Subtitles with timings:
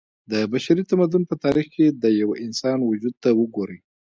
[0.31, 3.79] د بشري تمدن په تاريخ کې د يوه انسان وجود ته وګورئ